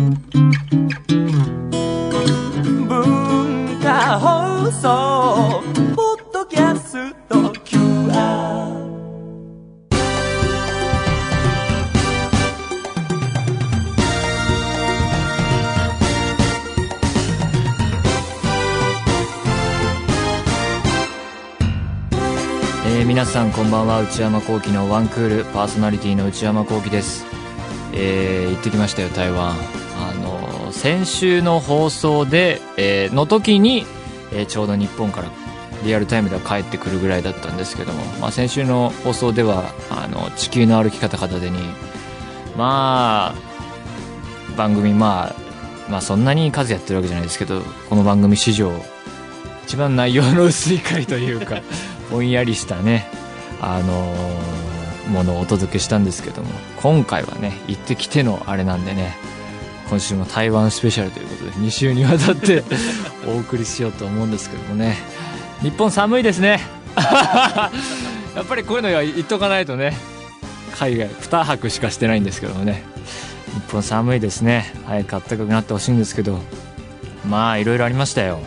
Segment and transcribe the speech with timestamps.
[0.00, 0.16] 文
[3.82, 5.62] 化放送
[5.94, 8.80] ポッドキャスト QR
[22.86, 24.00] えー皆さんこんばんは。
[24.00, 25.44] 内山聖輝のワンクール。
[25.44, 27.26] パーソナリティの内山聖輝です、
[27.92, 29.54] えー行ってきましたよ台湾。
[30.80, 33.84] 先週の放送で、えーの時に、
[34.32, 35.28] えーちょうど日本から
[35.84, 41.58] リアルタイムでは帰ってくるぐらいだったんですけども、まあ、先週の放送ではあの地球の歩き方片手に
[42.56, 47.60] まあ番組まあまあそんなに数やってるわけじゃないですけど
[47.90, 48.72] この番組史上
[49.64, 51.60] 一番内容の薄い回というか
[52.10, 53.06] ぼんやりしたね
[53.60, 54.60] あのー
[55.10, 59.16] ものをお届けしたんですけども今回はね行ってきてのあれなんでね
[59.90, 62.62] 今週も台湾スペシャルということで2週にわたって
[63.26, 64.96] お送りしようと思うんですけどもね。
[65.62, 66.60] 日本寒いですね。
[66.96, 67.70] や
[68.40, 69.96] っぱりこういうのは言っとかないとね。
[70.78, 72.84] 海外2泊しかしてないんですけどもね。
[73.52, 74.72] 日本寒いですね。
[74.86, 76.40] 早く暖かくなってほしいんですけど。
[77.28, 78.38] まあいろいろありましたよ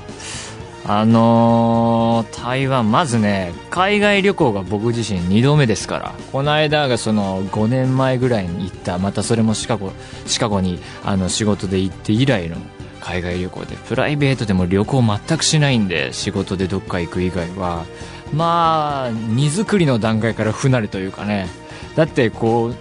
[0.85, 6.13] あのー台湾まずね海外旅行が僕自身2度目ですから。
[6.31, 9.91] この間がその5年前ぐらいに行ったまたそれもシカゴ
[10.25, 12.57] シカゴにあの仕事で行って以来の
[12.99, 13.75] 海外旅行で。
[13.77, 17.85] プライベートでも旅行全くしないんで仕事でどっか行く以外は。
[18.33, 21.47] まあ荷造りの段階から不慣れというかね。
[21.95, 22.75] だってこう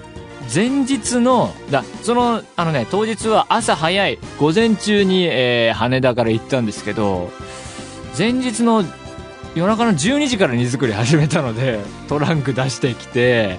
[0.52, 7.30] 前日のだそのあのね当日は朝早い午前中に、えー羽田から行ったんですけど
[8.16, 8.84] 前日の
[9.54, 13.58] 夜中の12時から荷造り始めたのでトランク出してきて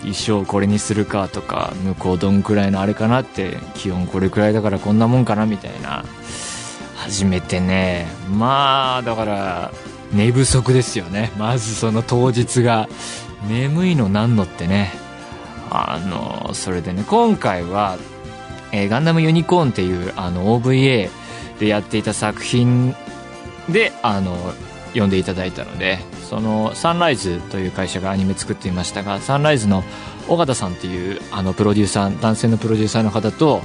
[0.00, 6.04] 衣装これにするかとか向こうどんくらいのあれかなって気温これくらいだからこんなもんかなみたいな。
[6.96, 8.06] 初めてね。
[8.30, 9.72] まあだから
[10.12, 11.32] 寝不足ですよね。
[11.36, 12.88] まずその当日が。
[13.48, 14.92] 眠いのなんのってね。
[15.68, 17.98] あのそれでね今回は、
[18.72, 21.10] えーガンダムユニコーンっていうあの OVA
[21.58, 22.94] でやっていた作品
[23.68, 24.36] であの
[24.88, 29.84] 読んでいただいたのでそのサンライズという会社がアニメ作っていましたがサンライズの
[30.28, 33.62] 尾形さんっていうあのプロデューサー男性のプロデューサーの方と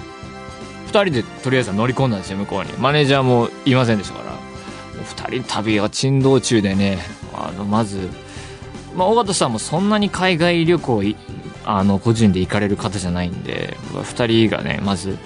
[0.87, 2.71] 2人でとりあえず乗り込んだんですよ向こうに。
[2.73, 4.37] マネージャーもいませんでしたから。
[5.03, 6.99] 2人旅が珍道中でね
[7.33, 8.09] あのまず、
[8.95, 11.03] まあ、尾形さんもそんなに海外旅行
[11.65, 15.17] あの個人で行かれる方じゃないんで2人がねまず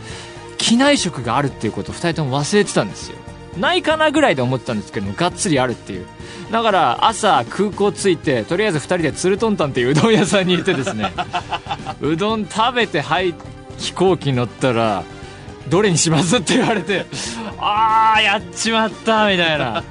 [0.57, 3.17] 機内食があるっていうことを2人とも忘れてたんですよ。
[3.57, 6.06] ないかなぐらいで思ってたんですけどもがっつりあるっていう。
[6.51, 11.12] だから朝空港着いてとりあえず2人でツルトンタンっていううどん屋さんに行ってですね。
[12.01, 13.34] うどん食べてはい
[13.78, 15.03] 飛行機乗ったら
[15.69, 17.06] どれにしますって言われて
[17.57, 19.83] あーやっちまったみたいな。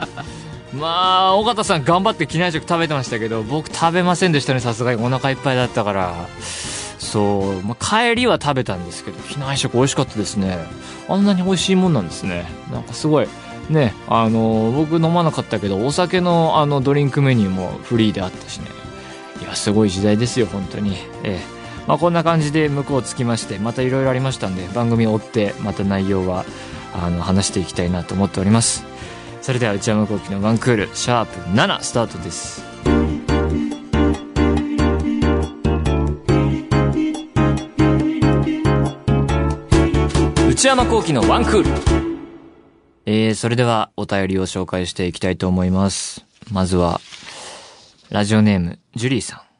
[0.72, 5.04] まあ尾形さん頑張って機内食食べてましたけど僕食べませんでしたねさすがに。
[5.04, 6.14] お腹いっぱいだったから。
[6.98, 10.58] そう、まあ、帰りは食べたんですけど機内食美味しかったですね。
[11.08, 12.46] あんなに美味しいもんなんですね。
[12.70, 13.28] なんかすごい
[13.70, 18.66] ねあの僕飲まなかったけどお酒のあのドリンクメニューもフリーであったしね。
[19.40, 20.96] いやすごい時代ですよ本当に。
[21.24, 21.60] ええ。
[21.86, 26.44] まあ、こんな感じで向こう着きましてまたいろいろありましたんで番組を追ってまた内容は
[26.92, 28.84] あの話していきたいなと思っております。
[29.40, 32.62] それでは内山聖輝のワンクールシャープ7スタートです。
[40.48, 42.09] 内山聖輝のワンクール。
[43.06, 47.00] えー、それではお便りを紹介していきたいと思いますまずは
[48.08, 49.50] ラジオネームジュリーさん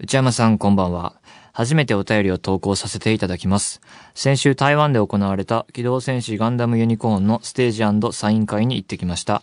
[0.00, 1.14] 内山さんこんばんは。
[1.52, 3.80] 初めてお便りを投稿させていただきます。
[4.14, 9.42] 先週台湾で行われた機動戦士ガンダムユニコーンのステージサイン会に行ってきました。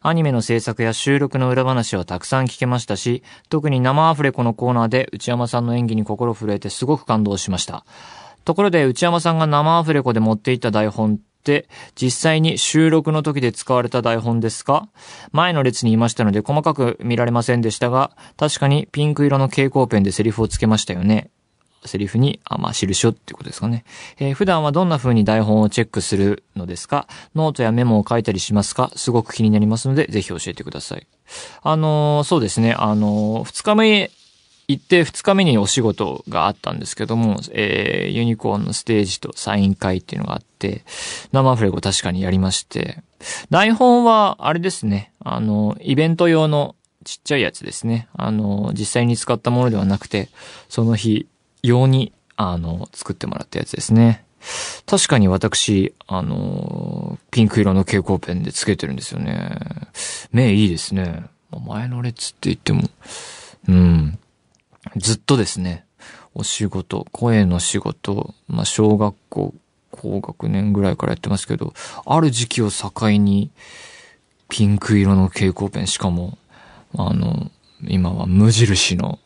[0.00, 7.86] アニメの制作や収録の裏話をたくさん聞けましたし、特に生アフレコのコーナーで内山さんの演技に心震えてすごく感動しました。
[8.44, 11.20] ところで内山さんが生アフレコで持っていった台本、
[11.94, 14.88] 実際に収録の時で使われた台本ですか？
[15.32, 21.30] 前の列にいましたので細かく見られませんでしたが、確かにピンク色の蛍光ペンでセリフをつけましたよね。
[21.84, 23.84] セリフに、あ、まあ、印をってことですかね。
[24.20, 27.08] えー普段はどんな風に台本をチェックするのですか？
[27.34, 28.92] ノートやメモを書いたりしますか？
[28.94, 31.08] すごく気になりますので、ぜひ教えてください。
[31.62, 34.10] あのーそうですね、あのー二日目
[34.68, 40.84] 行って二日目にお仕事があったんですけども、えーユニコーンのステージとサイン会っていうのがあって、
[41.32, 43.02] 生フレコ確かにやりまして、
[43.50, 46.74] 台本は、あれですね、あの、イベント用の
[47.04, 48.08] ちっちゃいやつですね。
[48.14, 50.28] あの、実際に使ったものではなくて、
[50.68, 51.26] その日
[51.62, 54.24] 用に、あの、作ってもらったやつですね。
[54.86, 59.56] 確かに私、あのピンク色の蛍光ペンでつけてるんですよね。
[60.32, 61.24] 目いいですね。
[61.50, 62.82] まあ前の列って言っても、
[63.68, 64.18] うん。
[64.96, 65.84] ずっとですね、
[66.34, 69.54] お仕事、声の仕事、まあ、小学校、
[69.90, 71.74] 高学年ぐらいからやってますけど、
[72.06, 73.50] ある時期を境に、
[74.48, 76.36] ピンク色の蛍光ペン、しかも、
[76.96, 77.50] あの、
[77.86, 79.18] 今は無印の、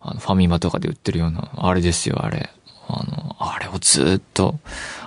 [0.00, 2.50] あの、ファミマとかで売ってるような、あれですよ、あれ。
[2.88, 4.58] あの、あれをずっと、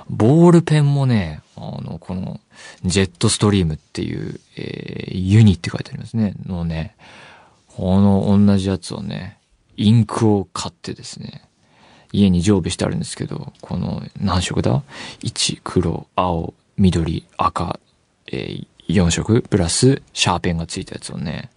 [0.09, 2.39] ボールペンもね、あの、この、
[2.83, 6.95] ジェットストリームっていう、えーユニって書いてありますね、のね、
[7.67, 9.37] この同じやつをね、
[9.77, 11.43] インクを買ってですね、
[12.11, 14.83] 家に常備してあるんですけど、この何色だ
[15.21, 17.79] ?1、黒、青、緑、赤、
[18.31, 21.49] え4色、プラスシャーペンがついたやつをね、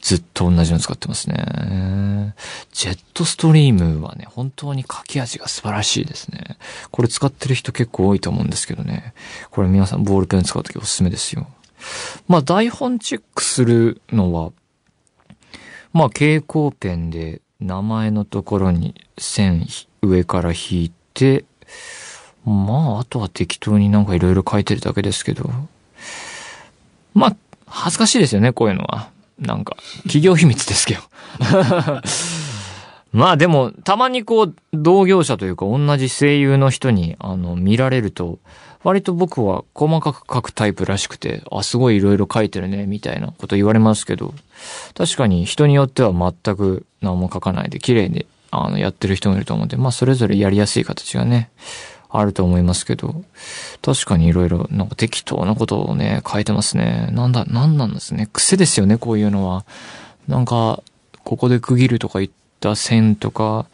[0.00, 2.34] ずっと同じの使ってますね。
[2.72, 6.58] ジェットストリームはね、本当に書き味が素晴らしいですね。
[6.90, 9.14] これ使ってる人結構多いと思うんですけどね。
[9.50, 11.46] これ皆さんボールペン使うときおすすめですよ。
[12.26, 14.50] まあ台本チェックするのは、
[15.92, 19.66] まあ蛍光ペンで名前のところに線
[20.02, 21.44] 上から引いて、
[22.44, 25.50] まああとは適当になんかいろいろ書いてるだけですけど、
[27.14, 27.36] まあ
[27.66, 29.10] 恥ずかしいですよね、こういうのは。
[29.38, 31.00] なんか、企業秘密ですけど。
[33.12, 38.38] まあでも、たまにこう、同業者というか同じ声優の人に、あの、見られると、
[38.84, 44.34] 割と僕は細かく書くタイプらしくて、あ、すごい色々書いてるね、みたいなこと言われますけど、
[44.94, 51.50] 確かに人によっては全く何も書かないで、綺麗に、あの、やってる人もいると思うんで、まあそれぞれやりやすい形がね、
[52.10, 53.24] あると思いますけど、
[53.80, 57.08] 確かに色々、なんか適当なことをね、書いてますね。
[57.12, 58.28] なんだ、なんなんですね。
[58.32, 59.64] 癖ですよね、こういうのは。
[60.28, 60.82] なんか、
[61.24, 62.30] ここで区切るとか言っ
[62.60, 63.66] た線とか、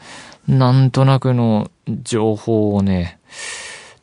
[0.47, 1.71] なんとなくの
[2.03, 3.19] 情報をね、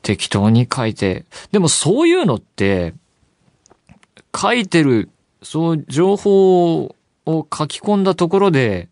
[0.06, 1.26] 適当に書いて。
[1.52, 2.94] でもそういうのって、
[4.40, 5.10] 書いてる、
[5.42, 8.88] そう、情報を書き込んだところで、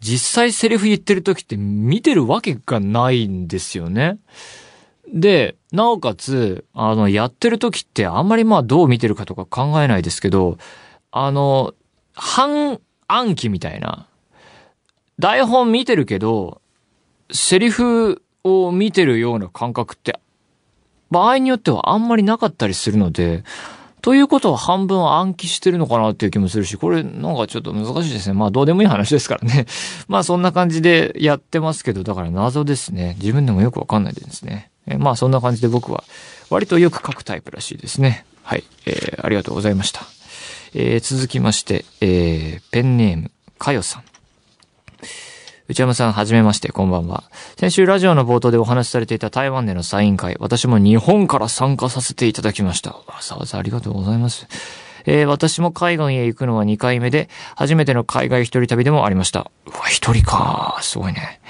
[0.00, 4.18] 実際セリフ言ってる時って見てるわけがないんですよね。
[5.12, 10.56] で、なおかつ、あの、やってる時ってあんまりまあどう見てるかとか考えないですけど、
[11.10, 11.74] あの、
[12.14, 14.06] 半暗記みたいな。
[15.18, 16.62] 台本見てるけど、
[17.30, 20.18] セリフを見てるような感覚って、
[21.10, 23.44] 場合によってはあんまりなかったりするので、
[24.02, 28.34] ということは半分暗記してるのかなっていう気もするし、これなんかちょっと難しいですね。
[28.34, 29.66] まあどうでもいい話ですからね。
[30.06, 33.16] まあそんな感じでやってますけど、だから謎ですね。
[33.20, 34.70] 自分でもよくわかんないですね。
[34.98, 36.04] まあそんな感じで僕は
[36.50, 38.24] 割とよく書くタイプらしいですね。
[38.44, 38.62] はい。
[38.86, 40.02] えー、ありがとうございました。
[40.72, 44.15] えー、続きまして、えー、ペンネーム、かよさん。
[45.68, 47.24] 内山さん、はじめまして、こんばんは。
[47.58, 52.90] 先週ラジオの冒頭でお話しされていた台湾でのサイン会、私も日本から参加させていただきました。
[52.90, 54.46] わざわざありがとうございます。
[55.06, 59.50] えー私も海外へ行くのは2回目で、初めての海外一人旅でもありました。
[59.66, 60.78] うわ、一人か。
[60.82, 61.40] すごいね。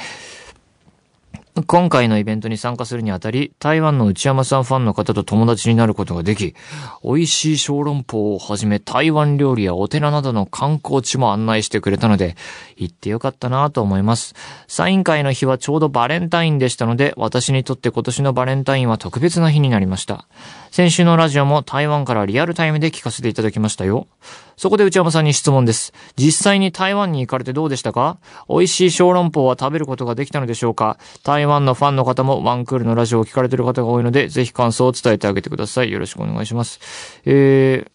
[1.65, 6.55] 今回のイベントに参加するにあたり、台湾の内山さんファンの方と友達になることができ、
[7.03, 12.37] 美味しい小籠包をはじめ台湾料理やお寺などの観光地も案内してくれたので、
[12.77, 14.35] 行ってよかったなと思います。
[14.69, 20.29] サイン会の日はちょうどバレンタインでしたので、私にとって今年のバレンタインは特別な日になりました。
[20.71, 24.09] 先週のラジオも台湾からリアルタイムで聞かせていただきましたよ。
[24.57, 25.93] そこで内山さんに質問です。
[26.17, 28.17] 実際に台湾に行かれてどうでしたか？
[28.49, 30.99] 美味しい小籠包は食べることができたのでしょうか？
[31.25, 35.93] 台湾のファンの方もワンクールのラジオを聞かれてる方が多いので、ぜひ感想を伝えてあげてください。
[35.93, 36.81] よろしくお願いします。
[37.27, 37.87] え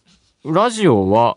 [0.44, 1.36] ー、ラジオは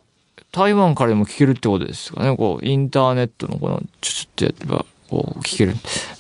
[0.52, 2.38] 台湾からでも聞けるってことですかね？
[2.38, 5.74] こう、インターネットのこの、ちょちょっとやってば、こう、聞ける。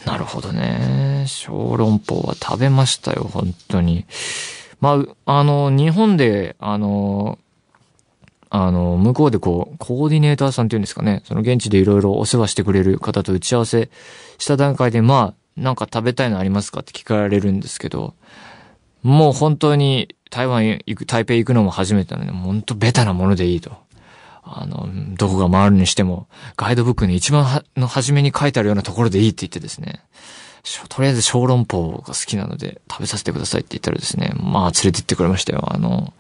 [0.06, 1.26] なるほどね。
[1.28, 4.06] 小籠包は食べましたよ、本当に。
[4.82, 7.38] まあ、あの、日本で、あの、
[8.58, 13.90] あの、向こうでこう、コーディネーターさんっていうんですかね、その現地でいろいろお世話してくれる方と打ち合わせ
[14.38, 18.14] した段階で、まあ、なんか食べたいのありますかって聞かれるんですけど、
[19.04, 23.72] もう本当に台湾行く、台北行くのも初めてなので、本当ベタなものでいいと。
[24.44, 30.02] あの、どこが回るにしても、ガイドブックに一番の初めに書いてあるようなところでいいって言ってですね、
[30.90, 35.64] とりあえず小籠包が好きなので食べさせてくださいって言ったらですね、まあ連れてってくれましたよ。
[35.72, 36.14] あの、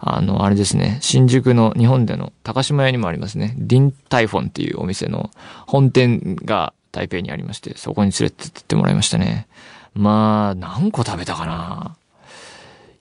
[0.00, 5.30] あの、あれですね、新宿の日本での高島屋にもありますね、リンタイフォンっていうお店の
[5.66, 9.48] 本店が台北にありまして、そこに連れてってもらいましたね。
[9.94, 11.96] まあ、何個食べたかな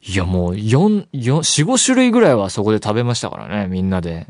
[0.01, 4.27] いやもう4、4、4、5種類ぐらいはそこで食べましたからね、みんなで。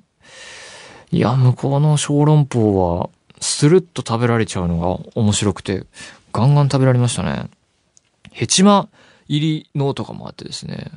[1.11, 3.09] いや、向こうの小籠包は、
[3.39, 5.83] スルッと食べられちゃうのが面白くて、
[6.37, 7.49] ガンガン食べられましたね。
[8.31, 8.89] ヘチマ
[9.27, 10.91] 入りのとかもあってですね、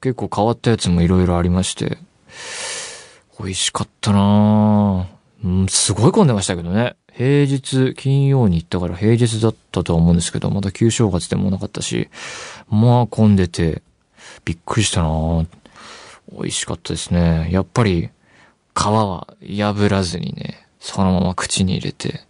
[0.00, 1.98] 結構変わったやつもいろいろありまして、
[3.38, 5.46] 美味しかったなぁ。
[5.46, 6.96] うん、すごい混んでましたけどね。
[7.12, 12.08] 平日、金曜に行ったから平日だったとは思うんですけど、まだ旧正月でもなかったし、
[12.70, 13.82] まあ混んでて、
[14.46, 15.46] びっくりしたなぁ。
[16.32, 17.50] 美味しかったですね。
[17.52, 18.08] やっぱり、
[18.74, 22.22] 皮は破らずにね、そのまま口に入れて、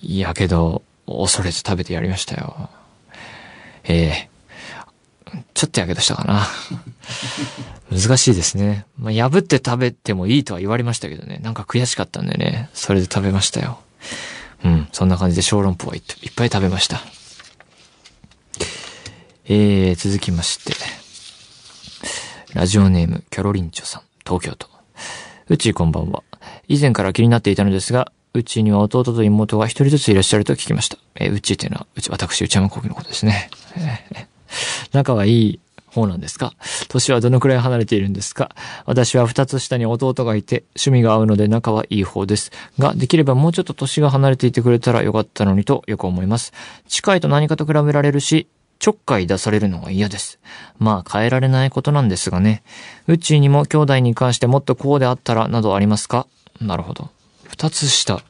[0.00, 2.70] やけど、恐れず食べてやりましたよ。
[3.84, 4.38] ええ
[5.54, 6.46] ちょっとやけどしたかな。
[7.90, 8.86] 難しいですね。
[8.98, 11.38] まあ、破って食べてもいいとは言われましたけどね。
[11.42, 12.70] なんか悔しかったんでね。
[12.74, 13.78] それで食べましたよ。
[14.64, 14.88] うん。
[14.92, 17.00] そんな感じで小籠包はいっいっぱい食べました。
[19.46, 20.74] えー、続きまして。
[22.54, 24.68] ラジオネーム、キャロリンチョさん、東京都。
[25.48, 26.22] うちこんばんは。
[26.66, 30.98] 以前から気になっていたのですが、うちには弟と妹が一人ずついらっしゃると聞きました。
[31.16, 33.50] えーうちっていうのは、うち、私、内山幸喜のことですね。
[34.92, 36.52] 仲はいい方なんですか？
[36.88, 38.54] 年はどのくらい離れているんですか？
[38.84, 42.52] 私は二つ下に弟がいて、趣味が合うので仲はいい方です。
[42.78, 46.52] が、できればもうちょっと年が離れていてくれたらよかったのにとよく思います。
[46.86, 48.46] 近いと何かと比べられるし、
[48.78, 50.38] ちょっかい出されるのが嫌です。
[50.78, 52.62] まあ変えられないことなんですがね。
[53.06, 56.26] うちにも兄弟に関してもっとこうであったらなどありますか？
[56.60, 57.10] なるほど。
[57.48, 58.22] 二つ下。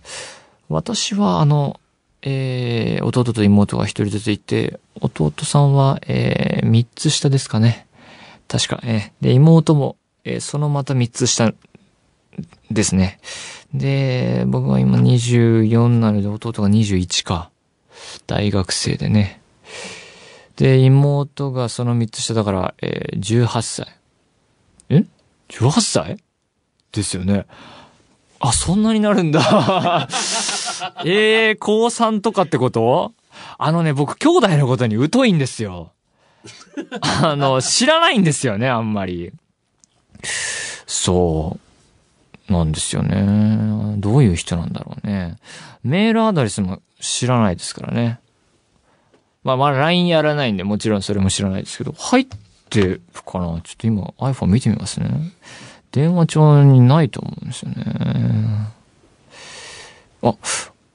[0.69, 1.81] 私はあの、
[2.23, 7.87] えー、弟と妹が一人ずついて、弟さんは、えー、三つ下ですかね。
[8.49, 11.53] 確か、えーで、妹も、えーそのまた三つ下
[12.71, 13.21] ですね。
[13.75, 17.51] で、僕は今24なので、弟が21か。
[18.27, 19.41] 大学生でね。
[20.57, 23.87] で、妹がその三つ下だから、えー18歳。
[24.91, 25.05] え
[25.49, 26.17] ?18 歳？
[26.93, 27.47] ですよね。
[28.41, 30.09] あ、そんなになるんだ。
[31.05, 33.13] ええ高3とかってこと？
[33.59, 35.93] あのね、僕、兄弟のことに疎いんですよ。
[37.01, 39.33] あの、知らないんですよね、あんまり。
[40.87, 41.59] そ
[42.49, 42.53] う。
[42.53, 43.97] なんですよね。
[43.99, 45.37] どういう人なんだろうね。
[45.83, 48.21] メールアドレスも知らないですからね。
[49.45, 52.27] まあまあ LINE やらないんで、もちろんそれも知らないですけど、入っ
[52.71, 53.61] てるかな？
[53.63, 55.11] ちょっと今 iPhone 見てみますね。
[55.93, 57.85] 電話帳にないと思うんですよね。
[60.23, 60.35] あ、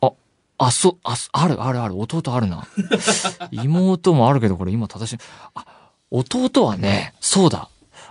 [0.02, 0.12] あ、
[0.58, 2.68] あ、そ、あ、ある、ある、ある、弟あるな。
[3.52, 5.18] 妹もあるけど、これ今正しい。
[5.56, 5.66] あ、
[6.12, 7.70] 弟はね、そうだ。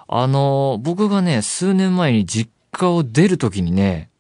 [0.09, 4.11] あの、僕がね、数年前に実家を出るときにね、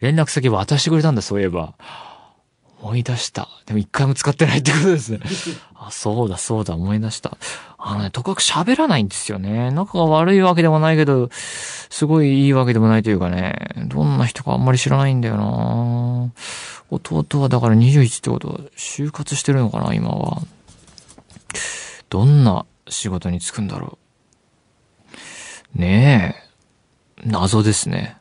[0.00, 1.74] 連絡先渡してくれたんだ、そういえば。
[2.82, 3.48] 思い出した。
[3.66, 5.20] でも一回も使ってないってことですね。
[5.74, 7.36] あ、そうだ、そうだ、思い出した。
[7.78, 9.70] あのね、とかく喋らないんですよね。
[9.70, 16.32] 仲が悪いわけでもないけど、すごいいいわけでもないというかね、どんな人かあんまり知らないんだよな
[16.90, 20.42] 弟はだから21ってことは、就活してるのかな、今は。
[22.10, 23.98] どんな仕事に就くんだろ
[25.76, 25.78] う。
[25.78, 26.34] ね
[27.24, 28.16] え、謎ですね。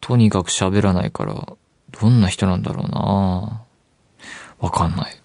[0.00, 1.46] とにかく喋らないから、
[2.00, 3.62] どんな人なんだろうな
[4.60, 5.16] わかんない。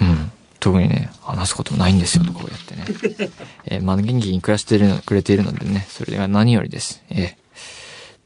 [0.00, 0.32] うん。
[0.60, 3.30] 特にね、話すことないんですよ、こうやってね。
[3.66, 7.02] えーまあ、元気に暮らしてるの、くれているのでね、それが何よりです。
[7.10, 7.42] えー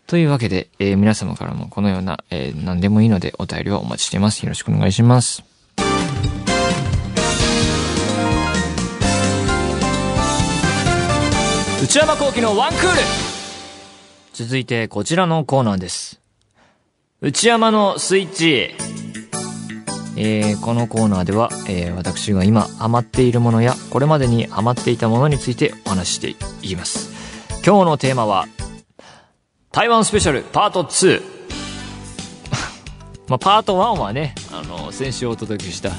[0.07, 4.43] というわけで、えー皆様からもこのような、えー何でもいいのでお便りをお待ちしています。
[4.43, 5.43] よろしくお願いします。
[11.83, 12.87] 内山幸喜のワンクール
[14.33, 16.21] 続いてこちらのコーナーです。
[17.21, 18.75] 内山のスイッチ
[20.19, 26.35] えーこのコーナーでは、えー私が今ハマっているものやこれまでにハマっていたものについてお話ししてい
[26.69, 27.11] きます。
[27.65, 28.47] 今日のテーマは
[29.73, 31.23] 台湾スペシャルパート2
[33.29, 35.91] まあパート1はね、あの、先週お届けした、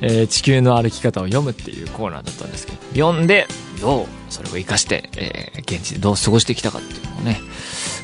[0.00, 3.46] えー地球の歩き方を読むっていうコーナーだったんですけど、読んで、
[3.80, 7.40] どうそれを活かして、えー現地でどう過ごしてきたかっていうのをね、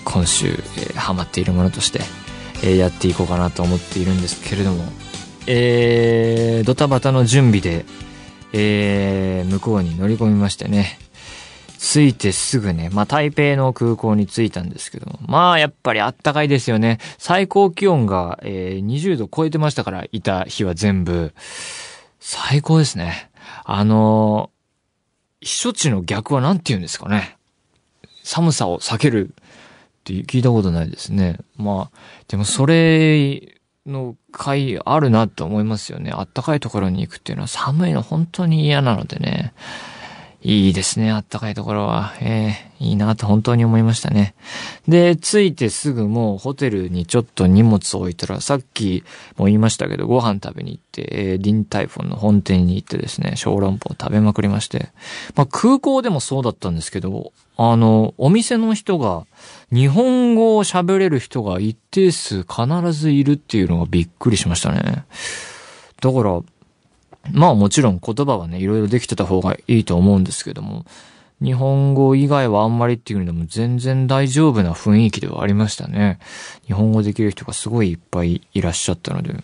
[0.05, 2.01] 今週、えーハマっているものとして、
[2.67, 4.85] えやっていこうかなと思っているんですけれども、
[5.47, 7.85] えー、ドタバタの準備で、
[8.53, 10.99] えー、向こうに乗り込みましてね、
[11.79, 16.99] 着いてすぐね、まあ、台北の空港に着いたんですけども、まあ、やっぱりあったかいですよね。
[17.19, 21.33] 最高気温が、えー20度超えてましたから、いた日は全部。
[22.19, 23.31] 最高ですね。
[23.65, 24.57] あのー
[25.43, 27.37] 避暑地の逆は何て言うんですかね。
[28.25, 29.35] 寒さを避ける
[30.13, 31.39] って聞いたことないですね。
[31.57, 31.99] まあ、
[32.29, 33.55] でもそれ
[33.87, 36.13] の回あるなと思いますよね。
[36.15, 39.53] あったかいところに行くっていうのは寒いの本当に嫌なのでね。
[40.43, 42.15] いいですね、あったかいところは。
[42.21, 44.35] ええいいなと本当に思いましたね。
[44.87, 49.03] で、着いてすぐもうホテルにちょっと荷物置いたら、さっき
[49.37, 54.91] も言いましたけど、ご飯食べに行って、えー、リンタイフォンの本店に行ってですね、小籠包食べまくりまして。
[55.35, 59.27] まあ空港でもそうだったんですけど、あの、お店の人が、
[59.73, 65.07] 日本語を喋れる人が一定数必ずいるっていうのがびっくりしましたね。
[66.03, 66.43] だから、
[67.33, 70.85] まあもちろん言葉はね、いろいろできてた方がいいと思うんですけども、
[71.43, 76.19] 日本語以外はあんまりっていうのも全然大丈夫な雰囲気ではありましたね。
[76.67, 79.35] 日本語できる人がすごいいっぱいいらっしゃったので、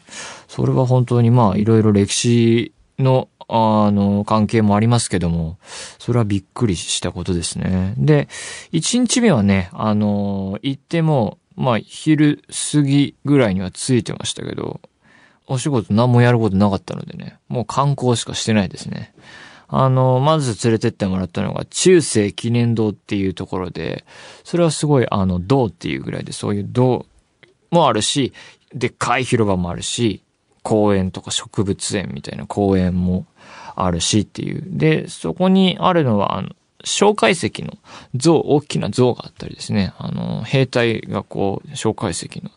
[0.48, 5.58] それは本当にまあいろいろ歴史のあの、関係もありますけども、
[5.98, 7.92] それはびっくりしたことですね。
[7.98, 8.28] で、
[8.72, 14.80] 1日目はね、あの、行っても、まあ、昼過ぎぐらいには着いてましたけど、
[15.46, 19.14] お仕事何もやることなかったのでね、もう観光しかしてないですね。
[19.74, 24.04] あの、まず連れてってもらったのが、中世記念堂っていうところで、
[24.44, 27.06] それはすごい、あの、銅っていうぐらいで、そういう銅
[27.70, 28.34] もあるし、
[28.74, 30.22] でっかい広場もあるし、
[30.62, 33.26] 公園とか植物園みたいな公園も
[33.74, 34.62] あるしっていう。
[34.66, 36.50] で、そこにあるのは、あの、
[36.84, 37.78] 小解石の
[38.14, 39.94] 像、大きな像があったりですね。
[39.98, 42.50] あの、兵隊がこう、小解石の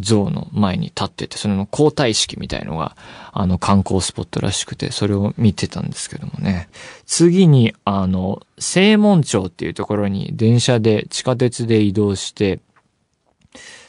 [0.00, 2.96] 像の前に立ってて、その交代式みたいのが、
[3.32, 6.68] あの、観光スポットらしくて、それを見てたんですけどもね。
[7.06, 12.60] 次に、あの、西門町っていうところに電車で、地下鉄で移動して、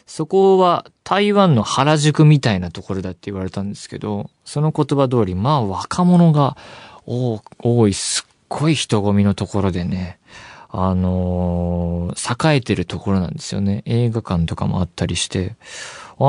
[0.05, 6.57] そこは台湾の原宿みたいなところだって言われたんですけど、その言葉通り、まあ若者が
[7.05, 7.39] 多
[7.87, 10.19] い、すっごい人混みのところでね、
[10.67, 13.83] あのー、栄えてるところなんですよね。
[13.85, 15.55] 映画館とかもあったりして。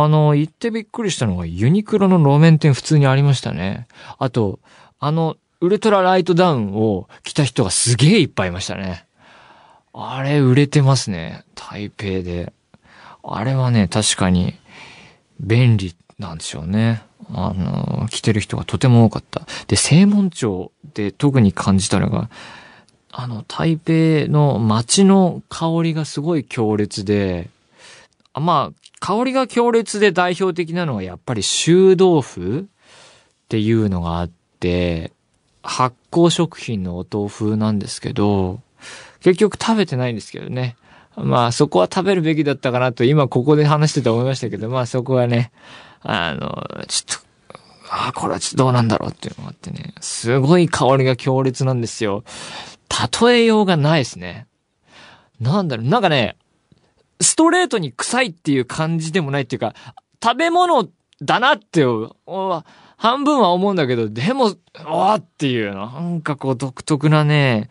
[0.01, 3.87] あの、行ってびっくりしたのがユニクロの路面店普通にありましたね。
[4.19, 4.59] あと、
[4.99, 9.07] あの、ウルトラライトダウンを着た人がすげえいっぱいいましたね。
[9.93, 11.45] あれ売れてますね。
[11.55, 12.53] 台北で。
[13.23, 14.55] あれはね、確かに
[15.39, 17.03] 便利なんでしょうね。
[17.33, 19.43] あの、着てる人がとても多かった。
[19.69, 22.31] で、正門町で特に感じたのが、
[23.11, 23.93] あの、台北
[24.31, 27.51] の街の香りがすごい強烈で、
[28.33, 32.65] あまあ、香りが強烈で代表的なのはやっぱり臭豆腐っ
[33.49, 35.11] ていうのがあって、
[35.65, 38.61] 発酵食品のお豆腐なんですけど、
[39.19, 40.77] 結局食べてないんですけどね。
[41.17, 45.51] まあそこは食べるべきだったかなと今ここで話してて思いましたけど、まあそこはね、
[46.03, 47.59] あの、ちょっと、
[47.91, 52.23] ああ、これはちょっとどうなんだろうっていうのがあってね、すごい香りが強烈なんですよ。
[53.21, 54.47] 例えようがないですね。
[55.41, 56.37] なんだろう、なんかね、
[57.23, 59.75] ストレートに臭いっていう感じでもないっていうか、
[60.23, 60.89] 食べ物
[61.21, 61.85] だなって、
[62.97, 64.55] 半分は思うんだけど、でも、
[64.87, 67.69] おっていう、なんかこう独特なね、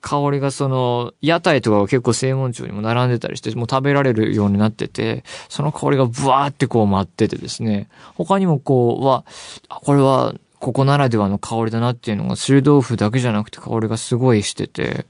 [0.00, 9.24] 香りがその、屋台とかが結構正門町にも並んでたりして、もう食べられるようになってて、その香りがブワーってこう舞っててですね、他にもこう、は、
[9.68, 15.06] これはここならではの香りだなっていうのが、臭豆腐だけじゃなくて香りがすごいしてて、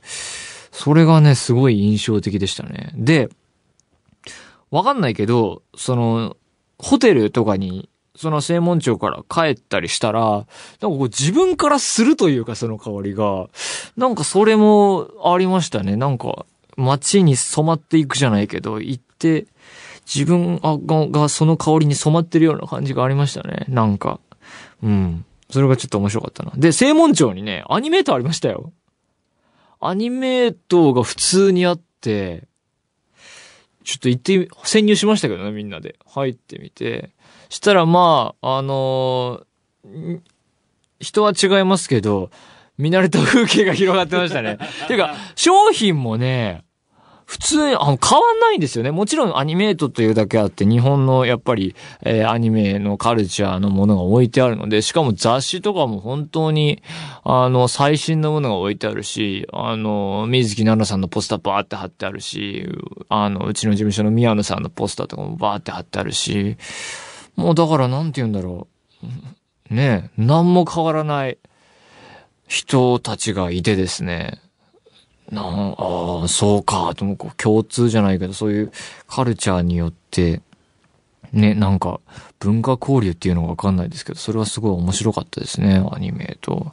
[0.70, 2.92] それがね、すごい印象的でしたね。
[2.94, 3.28] で、
[4.74, 6.36] わかんないけど、その、
[6.80, 10.46] ホテルとかに、その正門町から帰ったりしたら、なんか
[10.80, 13.46] こう自分からするというかその香りが、
[13.96, 15.94] なんかそれもありましたね。
[15.94, 16.44] なんか
[16.76, 19.46] 街に染まっていくじゃないけど、行って
[20.12, 23.66] 自分がその香りに染まってるような感じがありましたね。
[23.68, 24.18] なんか。
[24.82, 25.24] うん。
[25.50, 26.52] それがちょっと面白かったな。
[26.56, 28.72] で、正門町にね、アニメートありましたよ。
[29.80, 32.48] アニメートが普通にあって、
[33.84, 35.96] ちょっと行って、潜入しましたけどね、みんなで。
[36.06, 37.10] 入ってみて。
[37.50, 40.20] したら、まあ、あのー、
[41.00, 42.30] 人は違いますけど、
[42.78, 44.58] 見慣れた風景が広がってましたね。
[44.88, 46.63] ていうか、商品もね、
[47.26, 48.90] 普通に、あの、変わんないんですよね。
[48.90, 56.82] もちろんアニメートというだけあって、日本のやっぱり、えー、アニメのカルチャーのものが置いてあるので、しかも雑誌とかも本当に、
[57.22, 62.68] あの、最新のものが置いてあるし、あの、水木奈々さんのポスターバーって貼ってあるし、
[63.08, 66.56] あの、うちの事務所の宮野さんのポスターとかもバーって貼ってあるし、
[67.36, 68.68] もうだからなんて言うんだろ
[69.02, 69.74] う。
[69.74, 71.38] ねえ、何も変わらない
[72.46, 74.43] 人たちがいてですね。
[75.30, 78.72] なんああ、そうか、ともこう共通じゃないけど、そういう
[79.08, 80.42] カルチャーによって、
[81.32, 82.00] ね、なんか、
[82.38, 86.72] 文化交流っていうのがわかんないですけど、それはすごい面白かったですね、アニメと。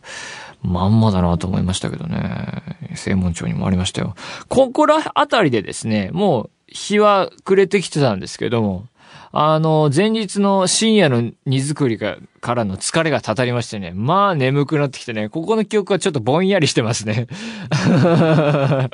[0.61, 2.61] まんまだなと思いましたけどね。
[2.95, 4.15] 正門町にもありましたよ。
[4.47, 8.85] ここらあたりでですね、もう日は暮れてきてたんですけども、
[9.33, 12.17] あの、前日の深夜の荷造り、か
[12.55, 13.93] らの疲れがたたりましてね。
[13.95, 17.27] まあ眠くなってきてね、ここの記憶はちょっとぼんやりしてますね。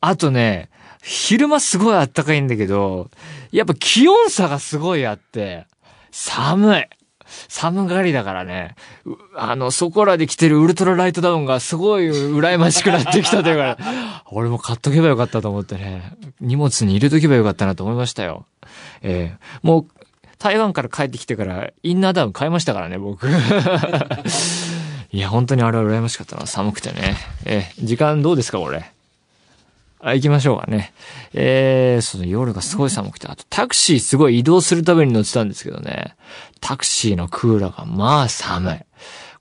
[0.00, 0.70] あとね、
[1.02, 3.10] 昼間すごい暖かいんだけど、
[3.52, 5.66] やっぱ気温差がすごいあって、
[6.10, 6.84] 寒い。
[7.48, 8.74] 寒がりだからね、
[9.36, 13.78] あの、そこらで着てるウルトラライトダウンがすごい羨ましくなってきたというか、
[14.32, 18.46] 俺も買っとけばよかったと思ってね、荷物に入れとけばよかったなと思いましたよ。
[19.02, 19.86] ええー、もう、
[20.38, 23.28] 台湾から帰ってきてから、インナーダウン買いましたからね、僕。
[25.12, 26.46] いや、本当にあれは羨ましかったな。
[26.46, 27.16] 寒くてね。
[27.44, 28.90] えー、時間どうですか、これ？
[30.02, 30.94] あ、行きましょうかね。
[31.34, 36.14] えー、その夜がすごい寒くて、あとタクシーすごい移動するために乗ってたんですけどね。
[36.60, 38.78] タクシーのクーラーがまあ寒い。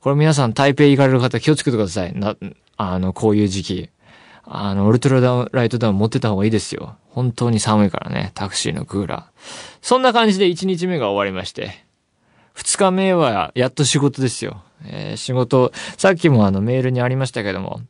[0.02, 2.14] これ皆さん台北行かれる方気をつけてください。
[2.14, 2.36] な、
[2.76, 3.90] あの、こういう時期。
[4.52, 6.98] あの、ウルトラ、ライトダウン持ってた方がいいですよ。
[7.10, 9.24] 本当に寒いからね、タクシーのクーラー。
[9.82, 11.86] そんな感じで1日目が終わりまして。
[12.56, 14.64] 2日目はやっと仕事ですよ。
[14.86, 17.82] えー、仕事、さっきもあのメールにありましたけども、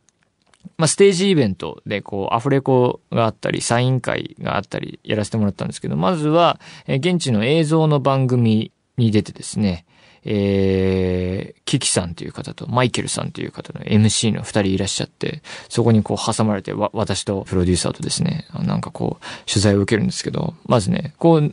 [0.76, 9.86] まあ、ステージイベントで、こう、アフレコがあったり、サイン会があったり、やらせてもらったんですけど、まずは、え現地の映像の番組に出てですね、
[10.24, 21.52] えー、キキさんという方とマイケルさんという方の MC の二人いらっしゃって、そこにこう挟まれて、わ、私とプロデューサーとですね、なんかこう、取材を受けるんですけど、まずね、こう、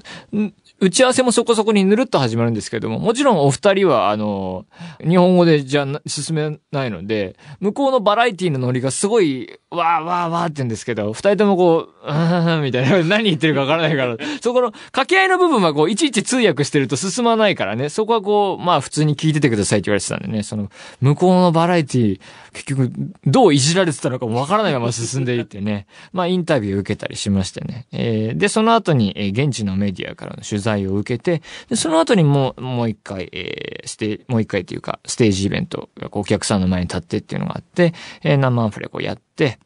[0.80, 4.66] 打ち合わせもそこそこにぬるっと始まるんですけども、もちろんお二人は、あの、
[5.00, 20.70] 日本語でじゃ進めないので、向こうのバラエティのノリがすごい、わーわーわーって言うんですけど、二人ともこう、うー、みたいな、何言ってるかわからないから、そこの掛け合いの部分はこう、いちいち通訳してると進まないからね、そこはこう、まあ普通に聞いててくださいって言われてたんでね、その、
[21.02, 22.22] 向こうのバラエティ、
[22.54, 22.92] 結局、
[23.26, 27.88] どういじられてたのかもわからないまま進んでいってね、まあインタビュー受けたりしましてね。
[27.92, 39.60] えー、で、その後に、えー、現地のメディアからの取材を受けて、で、その後にもう、もう一回、えー、ステもう一回っていうか、ステージイベントお客さんの前に立ってっていうのがあって、えー、生アフレコやって、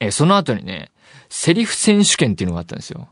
[0.00, 0.90] えー、その後にね、
[1.28, 3.08] セリフ選手権っていうのがあったんですよ。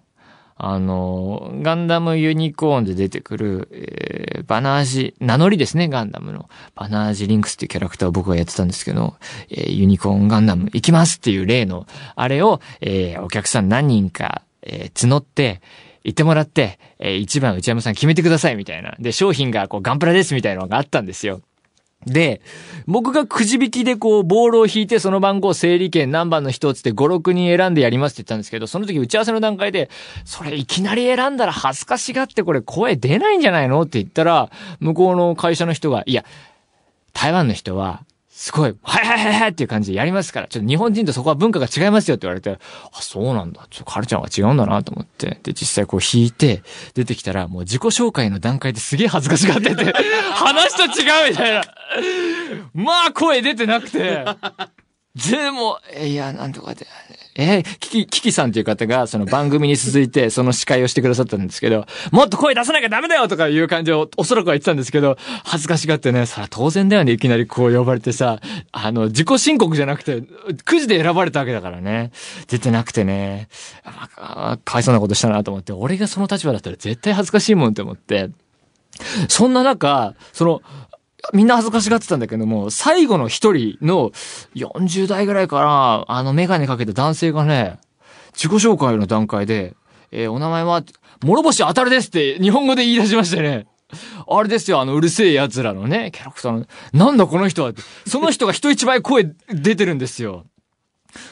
[0.58, 6.48] あの、ガンダムユニコーンで出てくる、えー、バナージ、名乗りですね、ガンダムの。
[6.74, 9.16] バナージリンクスっていうキャラクターを僕がやってたんですけど、
[9.50, 15.60] えー、ユニコーンガンダム行きますっていう例の、あれを、えー、お客さん何人か、えー、募って、
[16.06, 18.94] 行ってもらって、えー、一番内山さん決めてくださいみたいな。
[19.00, 21.42] で、商品がこうガンプラですみたいなのがあったんですよ。
[22.06, 22.40] で、
[22.86, 29.90] 僕がくじ引きでこう、ボールを引いてその番号整理券何番の一つで5、6人選んでやりますって言ったんですけど、その時打ち合わせの段階で、
[30.24, 33.82] それいきなり選んだら恥ずかしがってこれ声出ないんじゃないの？
[33.82, 36.24] って言ったら、向こうの会社の人が、いや、
[37.12, 38.04] 台湾の人は、
[38.38, 42.58] すごい、はいはいはいはいっていう感じでやりますから、ちょっと日本人とそこは文化が違いますよって言われて、
[42.92, 43.66] あ、そうなんだ。
[43.70, 45.40] ちょっとカルチャーは違うんだなと思って。
[45.42, 49.90] で、実際こう弾いて、出てきたら、もう自己紹介の段階ですげえ恥ずかしがってて、
[50.34, 51.62] 話と違うみたいな。
[52.74, 54.26] まあ声出てなくて。
[55.16, 56.86] でも、いや、なんとかで、
[57.36, 68.40] えー、キキ、キキさんという方が、その番組に続いて、 その司会をしてくださったんですけど、もっと声出さなきゃダメだよとかいう感じを、おそらくは言ってたんですけど、恥ずかしがってね、そら当然だよね、いきなりこう呼ばれてさ、
[68.72, 70.22] あの、自己申告じゃなくて、
[70.64, 72.10] くじで選ばれたわけだからね。
[72.48, 73.48] 出てなくてね、
[74.16, 78.28] かわいそうなことしたなと思って、俺がその立場だったら絶対恥ずかしいもんって思って、
[79.28, 80.62] そんな中、その、
[81.32, 84.10] みんな恥ずかしがってたんだけども、最後の一人の
[84.54, 87.78] 40代ぐらいから、あのメガネかけた男性がね、
[88.32, 89.74] 自己紹介の段階で、
[90.12, 90.82] えー、お名前は、
[91.24, 93.66] 諸星当たるですって日本語で言い出しましてね。
[94.28, 97.82] あれですよ、あの、うるせえ奴らのね、キャラクターの、なんだこの人はって。
[98.06, 100.44] その人が人一倍声出てるんですよ。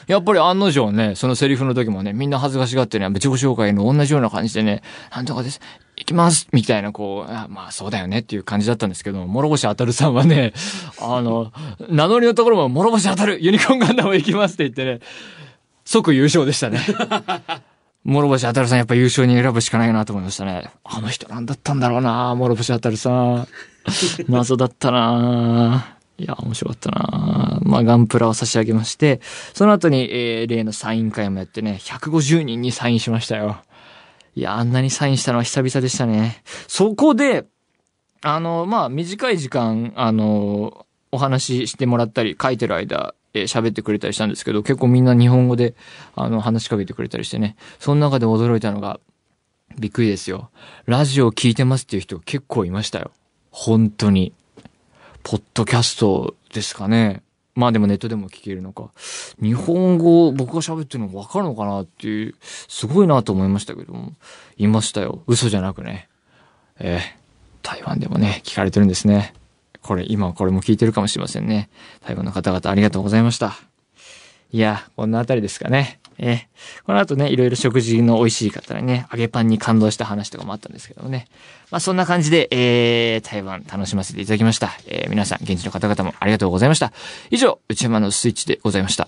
[0.07, 4.81] やっぱり案の定ね、そのセリフの時もね、みんな恥ずかしがってね、自己紹介の同じような感じでね、
[5.13, 5.59] なんとかです。
[5.97, 10.53] 行きますみたいな、こう、あまあそうだよねっていう感じだったんですけど、諸星当たるさんはね、
[11.01, 11.51] あの、
[11.89, 14.99] 名乗りのところも諸星当たるユニコーンガンダム行きますって言ってね、
[15.85, 16.79] 即優勝でしたね。
[18.05, 20.69] 諸星当たるさんやっぱ優勝に選ぶしかないなと思いましたね。
[20.83, 23.47] あの人なんだったんだろうな諸星当たるさん。
[24.29, 29.19] 謎だったないや、面白かったなまあ、ガンプラを差し上げまして、
[29.53, 33.57] その後に、えー、例のサイン会もやってね、150人にサインしましたよ。
[34.35, 36.43] いや、あんなにサインしたのは久々でしたね。
[36.67, 37.45] そこで、
[38.21, 45.75] あの、まあ、短い時間、あの、お話ししてもらったり、書いてる間、え、喋ってくれたりしたんですけど、結構みんな日本語で、
[46.15, 47.55] あの、話しかけてくれたりしてね。
[47.79, 48.99] その中で驚いたのが、
[49.77, 50.49] びっくりですよ。
[50.85, 53.11] ラジオ聞いてますっていう人結構いましたよ。
[53.51, 54.33] 本当に。
[55.23, 57.23] ポッドキャストですかね。
[57.55, 58.91] まあでもネットでも聞けるのか。
[59.41, 64.13] 日本語僕が喋ってるのわかるのかなっていう、すごいなと思いましたけども。
[64.57, 65.23] いましたよ。
[65.27, 66.09] 嘘じゃなくね。
[66.79, 67.01] えー、
[67.63, 69.33] 台湾でもね、聞かれてるんですね。
[69.81, 71.69] これ、今これも聞いてるかもしれませんね。
[72.05, 73.55] 台湾の方々ありがとうございました。
[74.51, 75.99] いや、こんなあたりですかね。
[76.17, 76.39] えー、
[76.85, 81.27] この後ね、いろいろ食事の美味しい方にね、揚げパンに感動した話とかもあったんですけどもね。
[81.71, 84.71] まあそんな感じで、えー、台湾楽しませていただきました。
[84.87, 86.93] えー、皆さん、現地の方々もありがとうございました。
[87.31, 89.07] 以上、内山のスイッチでございました。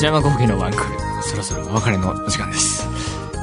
[0.00, 2.88] 内山コーヒーのワンクール、そろそろお別れのお時間です。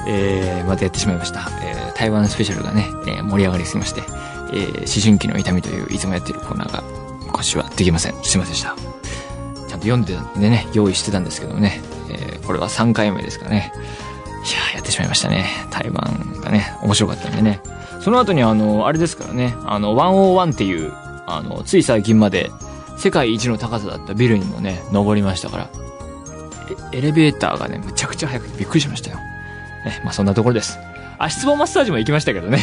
[0.08, 1.48] えー、またやってしまいました。
[1.62, 6.84] えー、台湾スペシャルがね、えー、盛り上がりすぎまして、えー、思春期の痛みといういつもやってるコーナーが、
[7.32, 8.24] 今週はできません。
[8.24, 8.76] すいませんでした。
[9.68, 13.74] ちゃんと読んでたんでね、用意してたんですけどもね、えー、これは3回目ですかね。
[14.46, 15.48] いややってしまいましたね。
[15.72, 17.62] 台湾がね、面白かったんでね。
[18.00, 20.94] その後にあの、あれですからね、あの、101っていう、
[21.26, 22.52] あの、つい最近まで
[22.98, 25.70] 世界一の高さだったビルにもね、登りましたから、
[26.94, 29.18] エレベーターがね、むちゃくちゃ速くてびっくりしましたよ。
[29.86, 30.78] え、まあそんなところです。
[31.20, 32.60] 足つぼマッサージも行きましたけどね。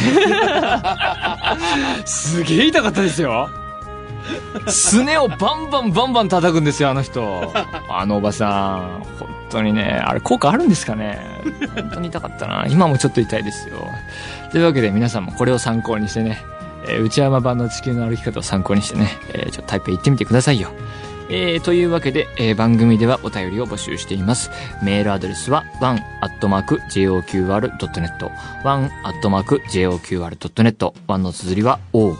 [2.05, 3.49] すげえ痛かったですよ。
[4.67, 7.51] すねをバンバンバンバン叩くんですよ、あの人。
[7.89, 9.03] あのおばさん。
[9.19, 11.19] 本当にね、あれ効果あるんですかね。
[11.75, 12.65] 本当に痛かったな。
[12.67, 13.75] 今もちょっと痛いですよ。
[14.51, 16.39] というわけで皆さんもこれを参考にしてね、
[16.87, 20.69] えー、内山版の地球の歩き方を参考にしてね、えー、ちょっと台北行ってみてくださいよ。
[21.29, 24.51] えー、というわけで、えー、番組ではお便りを募集しています。
[24.83, 28.31] メールアドレスは one.joqr.net
[28.63, 32.17] one.joqr.net one の綴りは one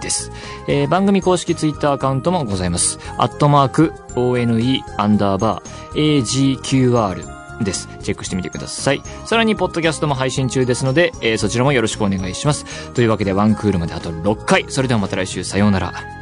[0.00, 0.30] です。
[0.68, 2.98] えー、番組公式ツイッターアカウントもございます。
[3.18, 7.88] アットマーク one アンダーバー agqr です。
[8.02, 9.02] チェックしてみてください。
[9.24, 12.90] さらに、ポッドキャストも配信中ですので、えー、そちらもよろしくお願いします。
[12.92, 14.66] というわけで、ワンクールまであと6回。
[14.68, 16.21] それではまた来週、さようなら。